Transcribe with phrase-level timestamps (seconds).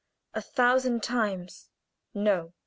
[0.33, 1.69] A thousand times,
[2.15, 2.53] no!